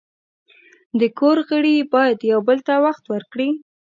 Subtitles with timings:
[0.99, 3.49] د کور غړي باید یو بل ته وخت ورکړي.